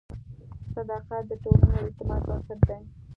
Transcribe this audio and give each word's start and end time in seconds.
صداقت 0.73 1.23
د 1.29 1.31
ټولنې 1.43 1.71
د 1.75 1.79
اعتماد 1.87 2.21
بنسټ 2.27 2.59
دی. 2.67 2.79